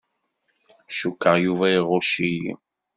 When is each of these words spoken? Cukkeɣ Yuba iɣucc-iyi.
Cukkeɣ 0.97 1.35
Yuba 1.39 1.67
iɣucc-iyi. 1.77 2.49